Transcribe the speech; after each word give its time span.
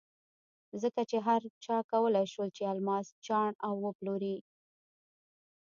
ځکه 0.81 1.01
چې 1.09 1.17
هر 1.27 1.41
چا 1.65 1.77
کولای 1.91 2.25
شول 2.33 2.49
چې 2.57 2.63
الماس 2.73 3.07
چاڼ 3.25 3.51
او 3.67 3.73
وپلوري. 3.85 4.35